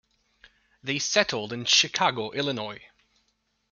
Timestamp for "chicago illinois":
1.65-2.87